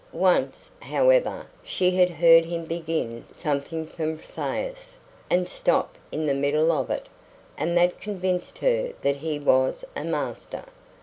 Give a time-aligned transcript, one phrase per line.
[0.13, 4.97] Once, however, she had heard him begin something from Thais,
[5.29, 7.05] and stop in the middle of it;
[7.55, 10.63] and that convinced her that he was a master.